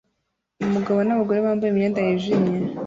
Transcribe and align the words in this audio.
Umugabo 0.67 0.99
n'abagore 1.03 1.39
bambaye 1.45 1.69
imyenda 1.71 1.99
yijimye 2.07 2.57